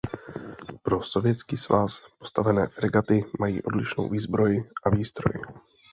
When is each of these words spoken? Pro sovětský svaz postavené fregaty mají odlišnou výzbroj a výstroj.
Pro 0.83 1.01
sovětský 1.03 1.57
svaz 1.57 2.05
postavené 2.19 2.67
fregaty 2.67 3.25
mají 3.39 3.63
odlišnou 3.63 4.09
výzbroj 4.09 4.69
a 4.83 4.89
výstroj. 4.89 5.33